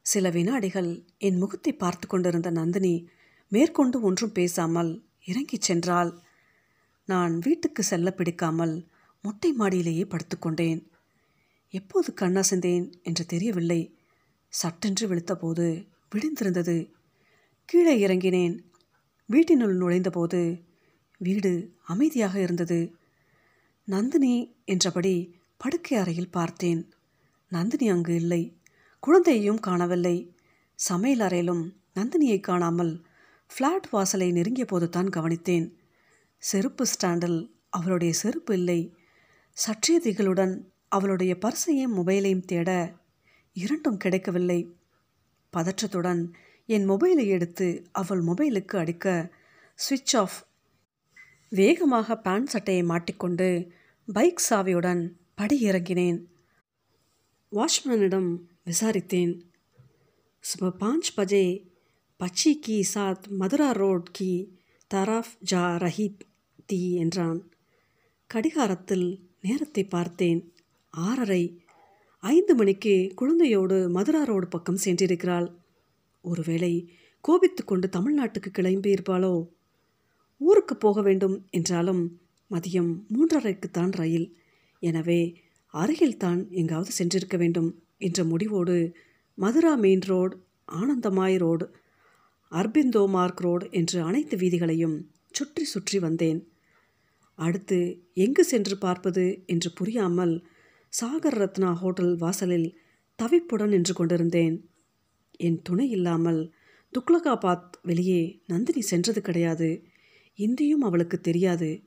சில 0.00 0.30
வினாடிகள் 0.30 1.04
என் 1.18 1.36
முகத்தை 1.36 1.72
பார்த்து 1.72 2.08
கொண்டிருந்த 2.08 2.50
நந்தினி 2.50 3.08
மேற்கொண்டு 3.48 4.00
ஒன்றும் 4.00 4.32
பேசாமல் 4.32 5.04
இறங்கிச் 5.24 5.72
சென்றாள். 5.72 6.18
நான் 7.04 7.38
வீட்டுக்கு 7.38 7.82
செல்ல 7.82 8.10
பிடிக்காமல் 8.10 8.86
மொட்டை 9.20 9.54
மாடியிலேயே 9.58 10.04
படுத்துக்கொண்டேன் 10.04 10.86
எப்போது 11.70 12.14
கண்ணாசந்தேன் 12.20 12.92
என்று 13.02 13.26
தெரியவில்லை. 13.26 13.96
சட்டென்று 14.48 15.08
விழுத்தபோது 15.08 15.86
விடிந்திருந்தது 16.14 16.92
கீழே 17.64 18.06
இறங்கினேன். 18.06 18.67
வீட்டினுள் 19.30 19.76
நுழைந்தபோது 19.76 20.62
வீடு 21.18 21.74
அமைதியாக 21.84 22.40
இருந்தது. 22.40 22.94
நந்தினி 23.84 24.34
என்றபடி 24.64 25.14
படுக்கை 25.56 25.98
அறையில் 25.98 26.30
பார்த்தேன். 26.30 26.80
நந்தினி 27.48 27.88
அங்கு 27.88 28.14
இல்லை. 28.14 28.58
குழந்தையையும் 29.00 29.60
காணவில்லை. 29.60 30.16
சமையல் 30.74 31.20
அறையிலும் 31.20 31.62
நந்தினியை 31.94 32.40
காணாமல் 32.40 33.04
ஃப்ளாட் 33.50 33.88
வாசலை 33.90 34.32
நெருங்கிய 34.32 34.64
போது 34.64 34.88
தான் 34.88 35.08
கவனித்தேன். 35.08 35.66
செருப்பு 36.42 36.86
ஸ்டாண்டில் 36.86 37.38
அவளுடைய 37.68 38.12
செருப்பு 38.12 38.54
இல்லை. 38.54 38.94
சற்றியதிகளுடன் 39.56 40.54
அவளுடைய 40.88 41.38
பர்சையும் 41.40 41.96
மொபைலையும் 41.96 42.44
தேட 42.44 42.70
இரண்டும் 43.52 43.96
கிடைக்கவில்லை. 43.96 44.60
பதற்றத்துடன் 45.52 46.22
என் 46.70 46.90
மொபைலை 46.90 47.26
எடுத்து 47.26 47.86
அவள் 47.92 48.24
மொபைலுக்கு 48.24 48.76
அடிக்க 48.76 49.32
சுவிட்ச் 49.74 50.16
ஆஃப். 50.16 50.46
வேகமாக 51.48 52.16
பேண்ட் 52.16 52.46
சட்டையை 52.46 52.82
மாட்டிக்கொண்டு 52.82 53.72
பைக் 54.12 54.42
சாவியுடன் 54.50 55.08
படி 55.34 55.60
இறங்கினேன் 55.60 56.24
வாட்ச்மேனிடம் 57.52 58.36
விசாரித்தேன். 58.66 59.40
சுப 60.40 60.72
பாஞ்ச் 60.80 61.08
பஜே 61.16 61.66
பச்சி 62.20 62.58
கி 62.60 62.86
சாத் 62.94 63.28
மதுரா 63.28 63.70
ரோட் 63.70 64.08
கி 64.12 64.58
தராஃப் 64.94 65.32
ஜா 65.50 65.76
ரஹித் 65.76 66.18
தி 66.66 66.94
என்றான். 66.94 67.50
கடிகாரத்தில் 68.26 69.28
நேரத்தை 69.40 69.84
பார்த்தேன். 69.84 70.52
ஆறரை. 70.90 71.62
ஐந்து 72.18 72.54
மணிக்கு 72.54 73.14
குழந்தையோடு 73.20 73.90
மதுரா 73.90 74.22
ரோடு 74.22 74.48
பக்கம் 74.48 74.78
சென்றிருக்கிறாள். 74.84 75.66
ஒருவேளை 76.24 76.72
கோபித்து 77.24 77.64
கொண்டு 77.64 77.86
தமிழ்நாட்டுக்கு 77.88 78.50
கிளம்பியிருப்பாளோ? 78.58 79.34
ஊருக்கு 80.40 80.76
போக 80.76 81.02
வேண்டும் 81.02 81.36
என்றாலும் 81.50 82.02
மதியம் 82.50 82.90
மூன்றரைக்குத்தான் 83.14 83.92
ரயில். 83.92 84.28
எனவே 84.82 85.20
அருகில்தான் 85.74 86.40
எங்காவது 86.50 86.92
சென்றிருக்க 86.98 87.36
வேண்டும் 87.36 87.70
என்ற 87.98 88.24
முடிவோடு 88.24 88.76
Mathura 89.38 89.72
main 89.74 90.04
road 90.06 90.36
Anandamayi 90.68 91.36
road 91.36 91.66
Aurobindo 92.52 93.02
Marg 93.06 93.40
road 93.40 93.64
என்று 93.70 93.98
அனைத்து 94.00 94.36
வீதிகளையும் 94.36 94.96
சுற்றி 95.30 95.64
சுற்றி 95.64 95.98
வந்தேன். 95.98 96.40
அடுத்து 97.38 97.78
எங்கு 98.14 98.44
சென்று 98.44 98.76
பார்ப்பது 98.78 99.24
என்று 99.46 99.70
புரியாமல் 99.72 100.34
சாகர் 100.92 101.38
ரத்னா 101.38 101.70
ஹோட்டல் 101.72 102.14
வாசலில் 102.16 102.68
தவிப்புடன் 103.18 103.68
நின்று 103.68 103.94
கொண்டிருந்தேன். 103.94 104.56
என் 105.38 105.62
துணை 105.62 105.90
இல்லாமல் 105.90 106.52
துக்லகாபாத் 106.92 107.70
வெளியே 107.82 108.42
நந்தினி 108.46 108.80
சென்றது 108.80 109.20
கிடையாது. 109.20 109.82
இந்தியும் 110.34 110.80
அவளுக்கு 110.80 111.20
தெரியாது. 111.20 111.82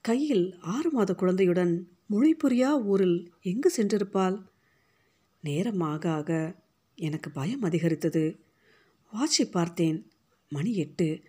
கையில் 0.00 0.56
ஆறு 0.60 0.90
மாத 0.90 1.14
குழந்தையுடன் 1.14 1.88
மொழிபுரியா 2.10 2.84
ஊரில் 2.84 3.32
எங்கு 3.42 3.72
சென்றிருப்பாள்? 3.76 4.42
நேரமாக 5.40 6.10
ஆக 6.10 6.54
எனக்கு 6.94 7.30
பயம் 7.30 7.62
அதிகரித்தது. 7.62 8.40
வாட்சை 9.12 9.50
பார்த்தேன். 9.50 10.10
மணி 10.48 10.74
எட்டு. 10.74 11.20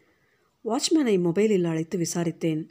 வாட்ச்மேனை 0.65 1.19
மொபைலில் 1.19 1.63
அழைத்து 1.63 1.97
விசாரித்தேன். 1.97 2.69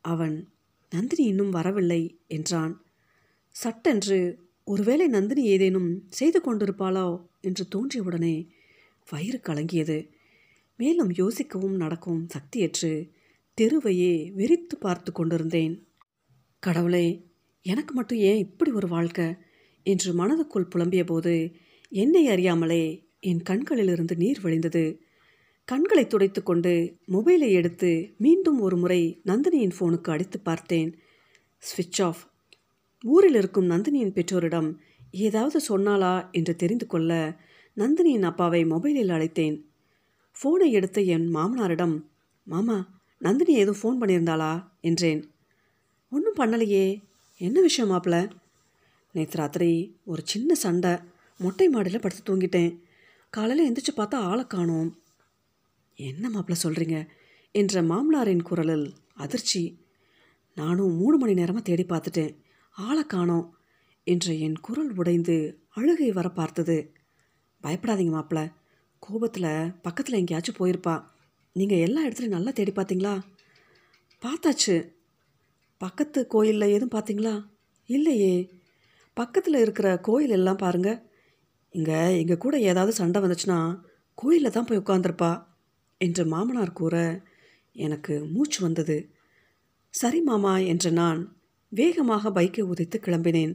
அவன் 0.00 0.48
நந்தினி 0.90 1.28
இன்னும் 1.28 1.50
வரவில்லை 1.50 2.18
என்றான். 2.26 2.82
சட்டென்று 3.48 4.50
ஒருவேளை 4.64 5.06
நந்தினி 5.06 5.44
ஏதேனும் 5.44 6.06
செய்து 6.08 6.40
கொண்டிருப்பாளோ? 6.40 7.30
என்று 7.42 7.68
தோன்றியவுடனே 7.74 8.48
வயிறு 9.10 9.40
கலங்கியது. 9.42 10.08
மேலும் 10.76 11.10
யோசிக்கவும் 11.10 11.76
நடக்கவும் 11.76 12.26
சக்தியற்று 12.26 13.10
தெருவையே 13.60 14.32
வெறித்து 14.36 14.76
பார்த்து 14.80 15.12
கொண்டிருந்தேன். 15.12 15.86
கடவுளே 16.58 17.26
எனக்கு 17.62 17.94
மட்டும் 17.94 18.18
ஏன் 18.18 18.36
இப்படி 18.36 18.70
ஒரு 18.70 18.88
வாழ்க்கை? 18.88 19.34
என்று 19.82 20.12
மனதுக்குள் 20.12 20.68
புலம்பிய 20.74 21.06
போது 21.06 21.52
என்னை 21.88 22.28
அறியாமலே 22.28 23.06
என் 23.20 23.42
கண்களிலிருந்து 23.42 24.16
நீர் 24.16 24.40
வழிந்தது. 24.42 24.98
கண்களை 25.64 26.04
துடைத்துக்கொண்டு 26.04 26.98
மொபைலை 27.08 27.50
எடுத்து 27.50 28.14
மீண்டும் 28.18 28.60
ஒரு 28.60 28.76
முறை 28.76 29.20
நந்தினியின் 29.24 29.72
ஃபோனுக்கு 29.80 30.10
அடித்து 30.10 30.40
பார்த்தேன். 30.40 30.98
ஸ்விட்ச் 31.58 32.02
ஆஃப். 32.02 32.30
ஊரில் 33.02 33.34
இருக்கும் 33.34 33.70
நந்தினியின் 33.70 34.12
பெற்றோரிடம் 34.12 34.80
ஏதாவது 35.12 35.60
சொன்னாளா 35.68 36.30
என்று 36.30 36.56
தெரிந்து 36.56 36.86
கொள்ள 36.86 37.36
நந்தினியின் 37.76 38.22
அப்பாவை 38.22 38.64
மொபைலில் 38.64 39.08
அழைத்தேன். 39.08 39.62
ஃபோனை 40.32 40.70
எடுத்த 40.70 41.00
என் 41.00 41.34
மாமனாரிடம் 41.34 42.04
மாமா 42.44 43.00
நந்தினி 43.18 43.54
ஏதும் 43.54 43.76
ஃபோன் 43.82 44.04
பண்ணியிருந்தாளா? 44.04 44.68
என்றேன். 44.80 45.30
ஒன்றும் 46.10 46.34
பண்ணலையே. 46.36 47.02
என்ன 47.36 47.60
விஷயம் 47.60 47.90
மாப்பிள்ள 47.90 48.30
நேற்று 49.12 49.38
ராத்திரி 49.38 49.96
ஒரு 50.04 50.22
சின்ன 50.24 50.54
சண்டை. 50.54 50.96
மொட்டை 51.38 51.68
மாடியில் 51.68 52.00
படுத்து 52.00 52.36
தூங்கிட்டேன். 52.36 52.78
காலையில் 53.30 53.72
எந்திரிச்சு 53.72 53.98
பார்த்தா 53.98 54.14
ஆளை 54.14 54.46
காணோம். 54.46 54.98
என்ன 55.94 56.28
மாப்பிள்ள 56.28 56.54
சொல்கிறீங்க 56.62 57.06
என்ற 57.52 57.82
மாமனாரின் 57.82 58.42
குரலில் 58.42 58.92
அதிர்ச்சி. 59.14 59.84
நானும் 60.54 60.96
மூணு 60.96 61.18
மணி 61.18 61.34
நேரமாக 61.34 61.62
தேடி 61.62 61.84
பார்த்துட்டேன். 61.84 62.36
ஆளை 62.70 63.06
காணோம். 63.06 63.56
என்று 64.06 64.40
என் 64.40 64.58
குரல் 64.60 64.92
உடைந்து 64.94 65.36
அழுகை 65.70 66.10
வர 66.10 66.28
பார்த்தது. 66.28 66.76
பயப்படாதீங்க 67.64 68.12
மாப்பிள்ள 68.16 68.52
கோபத்தில் 68.98 69.72
பக்கத்தில் 69.82 70.18
எங்கேயாச்சும் 70.20 70.58
போயிருப்பா. 70.58 71.04
நீங்கள் 71.52 71.78
எல்லா 71.78 72.06
இடத்துலையும் 72.06 72.36
நல்லா 72.36 72.50
தேடி 72.50 72.72
பார்த்தீங்களா? 72.72 73.14
பார்த்தாச்சு. 74.22 74.76
பக்கத்து 75.78 76.26
கோயிலில் 76.26 76.74
எதுவும் 76.76 76.94
பார்த்தீங்களா? 76.94 77.34
இல்லையே. 77.86 78.34
பக்கத்தில் 79.14 79.54
இருக்கிற 79.54 79.98
கோயில் 79.98 80.30
எல்லாம் 80.30 80.56
பாருங்கள் 80.56 81.00
இங்கே 81.74 82.18
எங்கள் 82.18 82.36
கூட 82.36 82.58
ஏதாவது 82.58 82.92
சண்டை 82.92 83.22
வந்துச்சுன்னா 83.22 83.80
கோயிலில் 84.14 84.50
தான் 84.50 84.66
போய் 84.66 84.78
உட்காந்துருப்பா 84.78 85.46
என்று 85.98 86.24
மாமனார் 86.24 86.72
கூற 86.72 87.24
எனக்கு 87.72 88.24
மூச்சு 88.24 88.58
வந்தது. 88.62 89.10
சரி 89.90 90.20
மாமா 90.20 90.58
என்று 90.58 90.90
நான் 90.92 91.20
வேகமாக 91.68 92.30
பைக்கை 92.30 92.60
உதைத்து 92.60 92.98
கிளம்பினேன். 93.00 93.54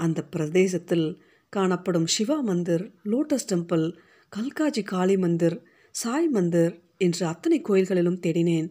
அந்த 0.00 0.20
பிரதேசத்தில் 0.24 1.06
காணப்படும் 1.52 2.06
சிவா 2.06 2.36
மந்திர் 2.40 2.84
லோட்டஸ் 3.04 3.48
டெம்பிள் 3.50 3.86
கல்காஜி 4.32 4.82
காளி 4.84 5.16
மந்திர் 5.16 5.56
சாய் 5.94 6.28
மந்திர் 6.28 6.74
என்று 6.96 7.22
அத்தனை 7.26 7.58
கோயில்களிலும் 7.62 8.22
தேடினேன். 8.24 8.68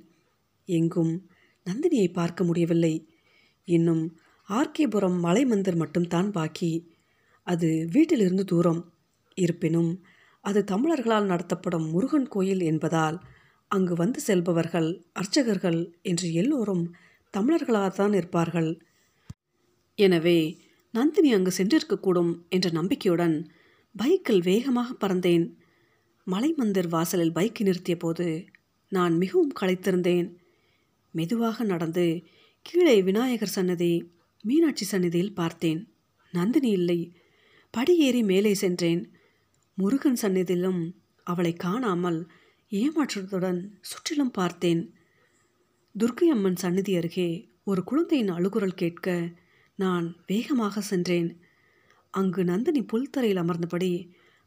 எங்கும் 0.70 1.14
நந்தினியை 1.66 2.10
பார்க்க 2.14 2.44
முடியவில்லை. 2.44 2.94
இன்னும் 3.68 4.04
ஆர்கேபுரம் 4.50 5.18
மலை 5.20 5.44
மந்திர் 5.46 5.76
மட்டும்தான் 5.76 6.30
பாக்கி. 6.32 6.72
அது 7.48 7.68
வீட்டிலிருந்து 7.92 8.46
தூரம். 8.46 8.82
இருப்பினும் 9.38 9.92
அது 10.46 10.60
தமிழர்களால் 10.72 11.30
நடத்தப்படும் 11.32 11.88
முருகன் 11.90 12.28
கோயில் 12.28 12.64
என்பதால் 12.72 13.18
அங்கு 13.72 13.94
வந்து 13.94 14.20
செல்பவர்கள் 14.20 14.90
அர்ச்சகர்கள் 15.12 15.80
என்று 16.02 16.28
எல்லோரும் 16.34 16.84
தமிழர்களாகத்தான் 17.34 18.14
இருப்பார்கள். 18.16 18.72
எனவே 20.00 20.40
நந்தினி 20.92 21.34
அங்கு 21.34 21.52
சென்றிருக்கக்கூடும் 21.58 22.42
என்ற 22.50 22.70
நம்பிக்கையுடன் 22.70 23.52
பைக்கில் 23.96 24.42
வேகமாக 24.42 25.08
பறந்தேன். 25.08 25.56
மலை 26.26 26.54
மந்திர் 26.58 26.88
வாசலில் 26.88 27.32
பைக்கை 27.32 27.60
நிறுத்திய 27.60 27.96
போது 27.96 28.46
நான் 28.90 29.18
மிகவும் 29.18 29.52
களைத்திருந்தேன். 29.62 30.36
மெதுவாக 31.12 31.64
நடந்து 31.64 32.24
கீழே 32.62 33.02
விநாயகர் 33.02 33.48
சன்னதி 33.48 34.12
மீனாட்சி 34.42 34.86
சன்னதியில் 34.86 35.34
பார்த்தேன். 35.34 35.94
நந்தினி 36.32 36.70
இல்லை. 36.70 37.14
படியேறி 37.72 38.24
மேலே 38.24 38.54
சென்றேன். 38.54 39.12
முருகன் 39.74 40.18
சந்நிதியிலும் 40.22 40.92
அவளை 41.24 41.54
காணாமல் 41.54 42.28
ஏமாற்றத்துடன் 42.72 43.68
சுற்றிலும் 43.82 44.32
பார்த்தேன். 44.32 44.94
துர்க்கை 46.00 46.24
அம்மன் 46.24 46.56
சன்னதி 46.56 46.96
அருகே 46.96 47.50
ஒரு 47.64 47.84
குழந்தையின் 47.84 48.32
அழுகுரல் 48.32 48.76
கேட்க 48.76 49.30
நான் 49.80 50.06
வேகமாக 50.28 50.82
சென்றேன். 50.82 51.30
அங்கு 52.14 52.42
நந்தினி 52.44 52.82
புல்தரையில் 52.82 53.42
அமர்ந்தபடி 53.44 53.92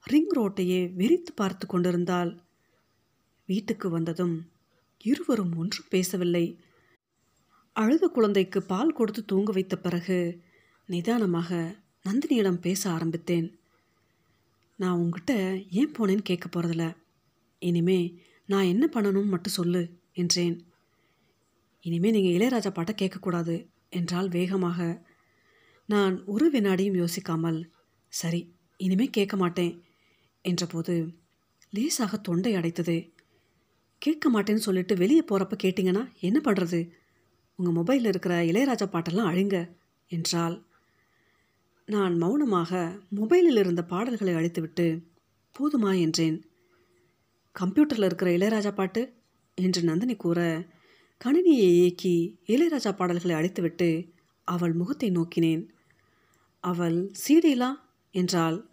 ரிங் 0.04 0.32
ரோட்டையே 0.36 0.80
வெறித்து 1.00 1.32
பார்த்து 1.34 1.64
கொண்டிருந்தாள். 1.66 2.32
வீட்டுக்கு 3.48 3.88
வந்ததும் 3.90 4.34
இருவரும் 5.00 5.54
ஒன்றும் 5.56 5.90
பேசவில்லை. 5.90 6.44
அழுத 7.76 8.04
குழந்தைக்கு 8.08 8.60
பால் 8.62 8.92
கொடுத்து 8.92 9.22
தூங்க 9.24 9.52
வைத்த 9.52 9.74
பிறகு 9.76 10.18
நிதானமாக 10.88 11.50
நந்தினியிடம் 12.04 12.60
பேச 12.60 12.82
ஆரம்பித்தேன். 12.90 13.48
நான் 14.78 14.98
உங்ககிட்ட 15.02 15.32
ஏன் 15.80 15.94
போனேன்னு 15.96 16.28
கேட்க 16.30 16.46
போகிறதில்ல 16.48 16.86
இனிமே 17.62 18.00
நான் 18.48 18.70
என்ன 18.72 18.84
பண்ணணும்னு 18.94 19.32
மட்டும் 19.34 19.58
சொல்லு 19.58 19.82
என்றேன். 20.12 20.56
இனிமே 21.84 22.10
நீங்கள் 22.10 22.36
இளையராஜா 22.36 22.70
பாட்டை 22.74 22.94
கேட்கக்கூடாது 22.94 23.54
என்றால் 23.90 24.28
வேகமாக. 24.28 24.78
நான் 25.88 26.24
ஒரு 26.24 26.50
வினாடியும் 26.50 26.98
யோசிக்காமல் 26.98 27.64
சரி 28.08 28.54
இனிமே 28.76 29.06
கேட்க 29.06 29.36
மாட்டேன் 29.36 29.82
என்றபோது 30.44 30.94
லேசாக 31.70 32.16
தொண்டை 32.16 32.54
அடைத்தது. 32.54 33.12
கேட்க 33.98 34.30
மாட்டேன்னு 34.30 34.66
சொல்லிட்டு 34.66 34.94
வெளியே 34.96 35.22
போகிறப்ப 35.22 35.54
கேட்டிங்கன்னா 35.62 36.04
என்ன 36.20 36.40
பண்ணுறது 36.44 36.90
உங்கள் 37.58 37.74
மொபைலில் 37.74 38.06
இருக்கிற 38.06 38.44
இளையராஜா 38.44 38.86
பாட்டெல்லாம் 38.86 39.30
அழுங்க 39.32 39.56
என்றால் 40.10 40.66
நான் 41.86 42.16
மௌனமாக 42.16 43.00
மொபைலில் 43.14 43.58
இருந்த 43.58 43.84
பாடல்களை 43.84 44.34
அழித்துவிட்டு 44.34 44.86
போதுமா 45.56 46.00
என்றேன். 46.00 46.44
கம்ப்யூட்டரில் 47.60 48.04
இருக்கிற 48.04 48.30
இளையராஜா 48.30 48.74
பாட்டு? 48.74 49.02
என்று 49.54 49.82
நந்தினி 49.82 50.16
கூற 50.16 50.40
கணினியை 51.24 51.68
இயக்கி 51.78 52.38
இளையராஜா 52.46 52.92
பாடல்களை 52.96 53.34
அழித்துவிட்டு 53.36 53.88
அவள் 54.48 54.72
முகத்தை 54.72 55.10
நோக்கினேன். 55.10 55.68
அவள் 56.64 57.10
சீடிலா? 57.22 57.70
என்றால் 58.14 58.70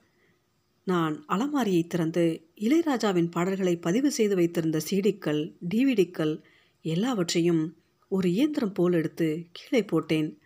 நான் 0.84 1.26
அலமாரியை 1.28 1.88
திறந்து 1.88 2.48
இளையராஜாவின் 2.56 3.32
பாடல்களை 3.32 3.76
பதிவு 3.78 4.12
செய்து 4.12 4.36
வைத்திருந்த 4.36 4.80
சீடிக்கள் 4.90 5.42
டிவிடிக்கள் 5.70 6.42
எல்லாவற்றையும் 6.82 7.78
ஒரு 8.08 8.32
இயந்திரம் 8.32 8.72
போல் 8.72 8.94
எடுத்து 8.94 9.46
கீழே 9.52 9.86
போட்டேன். 9.86 10.38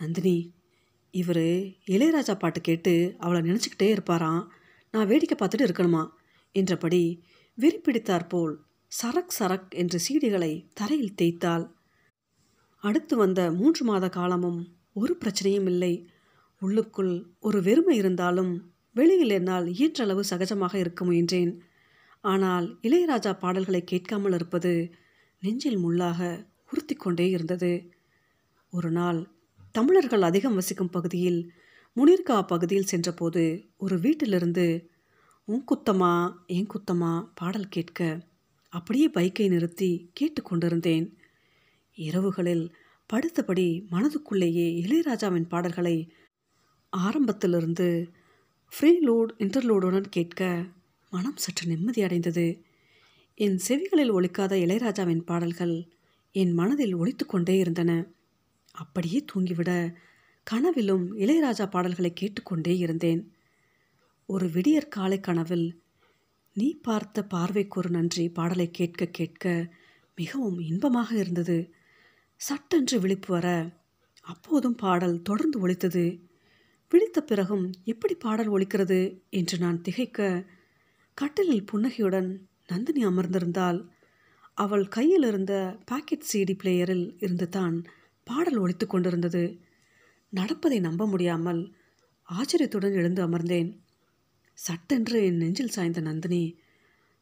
நந்தினி 0.00 0.52
இவர் 1.10 1.46
இளையராஜா 1.86 2.38
பாட்டு 2.38 2.60
கேட்டு 2.60 3.14
அவளை 3.18 3.50
நினச்சிக்கிட்டே 3.50 3.88
இருப்பாராம் 3.94 4.46
நான் 4.90 5.06
வேடிக்கை 5.06 5.36
பார்த்துட்டு 5.38 5.66
இருக்கணுமா? 5.66 6.08
என்றபடி 6.52 7.22
வெறிப்பிடித்தாற் 7.58 8.28
போல் 8.28 8.54
சரக் 9.02 9.34
சரக் 9.38 9.70
என்று 9.70 9.98
சீடிகளை 10.08 10.66
தரையில் 10.74 11.14
தேய்த்தாள். 11.22 11.64
அடுத்து 12.84 13.14
வந்த 13.16 13.40
மூன்று 13.50 13.82
மாத 13.84 14.06
காலமும் 14.08 14.60
ஒரு 14.92 15.12
பிரச்சனையும் 15.20 15.68
இல்லை. 15.72 15.92
உள்ளுக்குள் 16.62 17.14
ஒரு 17.40 17.58
வெறுமை 17.62 17.94
இருந்தாலும் 17.96 18.52
வெளியில் 18.96 19.30
என்னால் 19.30 19.66
ஈற்றளவு 19.78 20.22
சகஜமாக 20.30 20.74
இருக்க 20.74 21.00
முயன்றேன். 21.04 21.52
ஆனால் 22.24 22.66
இளையராஜா 22.82 23.32
பாடல்களை 23.38 23.82
கேட்காமல் 23.84 24.32
இருப்பது 24.32 24.72
நெஞ்சில் 25.42 25.80
முள்ளாக 25.84 26.20
உறுத்தி 26.70 26.94
கொண்டே 26.94 27.26
இருந்தது. 27.30 27.72
ஒரு 28.72 28.90
நாள் 28.90 29.20
தமிழர்கள் 29.74 30.22
அதிகம் 30.22 30.54
வசிக்கும் 30.54 30.90
பகுதியில் 30.90 31.40
முனிர்கா 31.96 32.36
பகுதியில் 32.46 32.90
சென்றபோது 32.92 33.42
ஒரு 33.76 33.96
வீட்டிலிருந்து 33.98 34.66
உன் 35.48 35.64
குத்தமா 35.70 36.14
என் 36.46 36.70
குத்தமா 36.74 37.12
பாடல் 37.34 37.68
கேட்க 37.68 38.00
அப்படியே 38.72 39.06
பைக்கை 39.08 39.46
நிறுத்தி 39.48 39.90
கேட்டுக்கொண்டிருந்தேன் 40.20 41.06
இரவுகளில் 41.98 42.64
படுத்தபடி 43.10 43.66
மனதுக்குள்ளேயே 43.90 44.66
இளையராஜாவின் 44.82 45.48
பாடல்களை 45.48 46.10
ஆரம்பத்திலிருந்து 46.92 48.12
ஃப்ரீ 48.72 48.90
லோட் 49.06 49.32
இன்டர்லோடுடன் 49.38 50.08
கேட்க 50.08 50.64
மனம் 51.10 51.36
சற்று 51.36 51.66
நிம்மதி 51.66 52.02
அடைந்தது. 52.02 52.46
என் 53.34 53.58
செவிகளில் 53.68 54.12
ஒழிக்காத 54.12 54.52
இளையராஜாவின் 54.64 55.22
பாடல்கள் 55.24 55.76
என் 56.34 56.52
மனதில் 56.52 56.94
ஒலித்து 56.96 57.26
கொண்டே 57.26 57.58
இருந்தன. 57.58 57.90
அப்படியே 58.72 59.24
தூங்கிவிட 59.32 59.94
கனவிலும் 60.46 61.06
இளையராஜா 61.16 61.70
பாடல்களை 61.70 62.12
கேட்டுக்கொண்டே 62.12 62.76
இருந்தேன். 62.78 63.32
ஒரு 64.28 64.50
விடியற் 64.50 64.88
காலை 64.88 65.20
கனவில் 65.20 65.82
நீ 66.52 66.68
பார்த்த 66.82 67.24
பார்வைக்கு 67.24 67.78
ஒரு 67.78 67.90
நன்றி 67.90 68.28
பாடலை 68.28 68.70
கேட்க 68.70 69.04
கேட்க 69.06 69.72
மிகவும் 70.14 70.58
இன்பமாக 70.60 71.16
இருந்தது. 71.16 71.58
சட்டென்று 72.40 73.00
விழிப்பு 73.00 73.34
வர. 73.34 73.70
அப்போதும் 74.22 74.74
பாடல் 74.74 75.22
தொடர்ந்து 75.22 75.68
ஒழித்தது 75.68 76.22
விழித்த 76.88 77.20
பிறகும் 77.20 77.72
எப்படி 77.84 78.14
பாடல் 78.14 78.50
ஒலிக்கிறது 78.50 79.22
என்று 79.30 79.58
நான் 79.58 79.80
திகைக்க 79.80 80.46
கட்டிலில் 81.14 81.64
புன்னகையுடன் 81.64 82.48
நந்தினி 82.66 83.06
அமர்ந்திருந்தால் 83.06 83.88
அவள் 84.54 84.88
கையில் 84.88 85.22
இருந்த 85.22 85.78
பாக்கெட் 85.84 86.28
சிடி 86.32 86.54
பிளேயரில் 86.62 87.14
இருந்து 87.18 87.48
தான் 87.48 87.84
பாடல் 88.24 88.58
ஒலித்து 88.58 88.86
கொண்டிருந்தது. 88.86 89.60
நடப்பதை 90.30 90.80
நம்ப 90.80 91.06
முடியாமல் 91.06 91.74
ஆச்சரியத்துடன் 92.22 92.92
எழுந்து 92.92 93.28
அமர்ந்தேன். 93.28 93.80
சட்டென்று 94.54 95.24
என் 95.24 95.36
நெஞ்சில் 95.36 95.68
சாய்ந்த 95.68 96.00
நந்தினி 96.00 96.58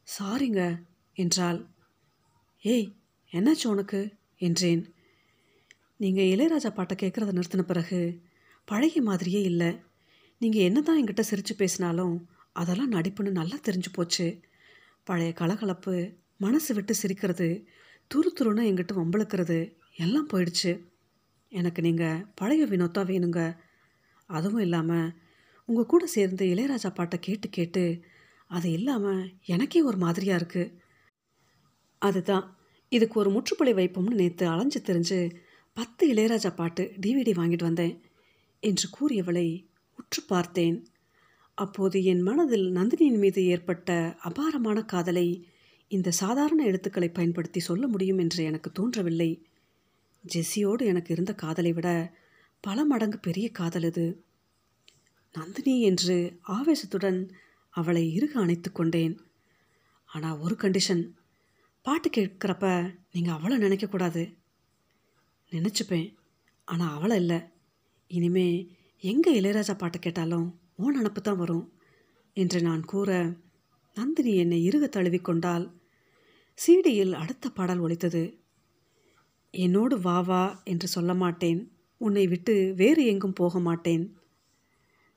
சாரிங்க 0.07 0.83
என்றாள். 1.13 1.67
ஏய் 2.61 2.89
என்னாச்சு 3.31 3.67
உனக்கு? 3.67 4.13
என்றேன். 4.37 4.92
நீங்கள் 6.03 6.29
இளையராஜா 6.33 6.69
பாட்டை 6.75 6.95
கேட்குறத 7.01 7.33
நிறுத்தின 7.35 7.63
பிறகு 7.67 7.99
பழைய 8.67 9.01
மாதிரியே 9.01 9.41
இல்லை. 9.51 9.69
நீங்கள் 10.41 10.65
என்ன 10.69 10.79
தான் 10.81 10.97
என்கிட்ட 10.99 11.23
சிரித்து 11.29 11.53
பேசினாலும் 11.55 12.15
அதெல்லாம் 12.61 12.93
நடிப்புன்னு 12.95 13.31
நல்லா 13.39 13.57
தெரிஞ்சு 13.67 13.89
போச்சு. 13.93 14.25
பழைய 15.07 15.31
கலகலப்பு 15.41 15.93
மனசு 16.37 16.71
விட்டு 16.73 16.93
சிரிக்கிறது 17.01 17.47
துரு 18.11 18.29
துருன்னு 18.37 18.67
எங்கிட்ட 18.69 18.93
வம்பளுக்கிறது 19.01 19.59
எல்லாம் 20.03 20.27
போயிடுச்சு. 20.31 20.71
எனக்கு 21.51 21.81
நீங்கள் 21.81 22.23
பழைய 22.41 22.65
வினோத்தா 22.71 23.03
வேணுங்க. 23.11 23.41
அதுவும் 24.29 24.65
இல்லாமல் 24.67 25.13
உங்கள் 25.69 25.91
கூட 25.93 26.03
சேர்ந்து 26.15 26.45
இளையராஜா 26.53 26.91
பாட்டை 26.93 27.19
கேட்டு 27.19 27.49
கேட்டு 27.49 27.85
அது 28.51 28.67
இல்லாமல் 28.71 29.23
எனக்கே 29.53 29.81
ஒரு 29.89 29.97
மாதிரியாக 29.97 30.39
இருக்குது 30.41 30.73
அதுதான். 32.01 32.45
இதுக்கு 32.91 33.15
ஒரு 33.21 33.29
முற்றுப்புள்ளி 33.35 33.73
வைப்போம்னு 33.79 34.21
நேற்று 34.21 34.45
அலைஞ்சு 34.53 34.79
தெரிஞ்சு 34.89 35.19
பத்து 35.73 36.13
இளையராஜா 36.13 36.55
பாட்டு 36.55 36.83
டிவிடி 37.01 37.31
வாங்கிட்டு 37.35 37.63
வந்தேன் 37.63 38.01
என்று 38.59 38.89
கூறியவளை 38.89 39.65
உற்று 39.95 40.23
பார்த்தேன். 40.27 40.87
அப்போது 41.53 42.03
என் 42.03 42.21
மனதில் 42.21 42.67
நந்தினியின் 42.71 43.17
மீது 43.17 43.45
ஏற்பட்ட 43.45 44.15
அபாரமான 44.19 44.81
காதலை 44.83 45.47
இந்த 45.87 46.11
சாதாரண 46.11 46.63
எழுத்துக்களை 46.63 47.09
பயன்படுத்தி 47.09 47.59
சொல்ல 47.59 47.87
முடியும் 47.87 48.17
என்று 48.17 48.43
எனக்கு 48.43 48.71
தோன்றவில்லை. 48.71 49.45
ஜெஸ்ஸியோடு 50.33 50.83
எனக்கு 50.85 51.13
இருந்த 51.13 51.33
காதலை 51.33 51.73
விட 51.73 52.13
பல 52.59 52.85
மடங்கு 52.85 53.19
பெரிய 53.19 53.49
காதல் 53.49 53.83
இது. 53.83 54.23
நந்தினி 55.31 55.81
என்று 55.81 56.39
ஆவேசத்துடன் 56.47 57.29
அவளை 57.69 58.13
இறுக 58.13 58.39
அணைத்து 58.39 58.71
கொண்டேன். 58.71 59.19
ஆனால் 60.05 60.37
ஒரு 60.37 60.55
கண்டிஷன் 60.59 61.03
பாட்டு 61.81 62.09
கேட்குறப்ப 62.09 62.95
நீங்கள் 63.11 63.33
அவளை 63.33 63.57
நினைக்கக்கூடாது 63.57 64.23
நினச்சிப்பேன். 65.55 66.07
ஆனால் 66.67 66.93
அவளை 66.97 67.15
இல்லை. 67.17 67.39
இனிமே 68.11 68.47
எங்கே 69.03 69.31
இளையராஜா 69.41 69.73
பாட்டு 69.77 69.99
கேட்டாலும் 69.99 70.47
ஓ 70.75 70.91
நினப்பு 70.91 71.21
தான் 71.21 71.37
வரும் 71.37 71.65
என்று 72.37 72.59
நான் 72.61 72.83
கூற 72.85 73.09
நந்தினி 73.97 74.31
என்னை 74.35 74.59
இறுக 74.67 74.85
தழுவிக்கொண்டால் 74.87 75.65
சீடியில் 76.59 77.13
அடுத்த 77.13 77.49
பாடல் 77.49 77.79
ஒலித்தது. 77.79 78.23
என்னோடு 79.53 79.95
வா 79.99 80.17
வா 80.19 80.43
என்று 80.63 80.87
சொல்ல 80.87 81.13
மாட்டேன். 81.13 81.59
உன்னை 81.97 82.27
விட்டு 82.27 82.55
வேறு 82.75 83.01
எங்கும் 83.05 83.33
போக 83.33 83.59
மாட்டேன். 83.59 84.03